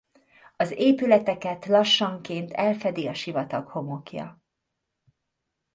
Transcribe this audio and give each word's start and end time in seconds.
Az 0.57 0.71
épületeket 0.71 1.65
lassanként 1.65 2.51
elfedi 2.51 3.07
a 3.07 3.13
sivatag 3.13 3.67
homokja. 3.67 4.41